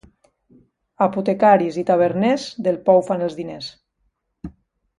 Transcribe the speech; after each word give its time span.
Apotecaris 1.05 1.77
i 1.81 1.83
taverners, 1.91 2.47
del 2.69 2.81
pou 2.89 3.05
fan 3.11 3.27
els 3.29 3.39
diners. 3.43 3.69